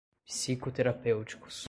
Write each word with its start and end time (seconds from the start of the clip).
psicoterapêuticos 0.27 1.59